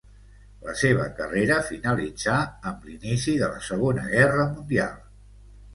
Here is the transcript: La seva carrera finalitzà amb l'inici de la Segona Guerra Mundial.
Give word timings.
La 0.67 0.73
seva 0.83 1.03
carrera 1.19 1.59
finalitzà 1.67 2.39
amb 2.73 2.89
l'inici 2.91 3.37
de 3.45 3.53
la 3.55 3.63
Segona 3.71 4.11
Guerra 4.17 4.53
Mundial. 4.59 5.03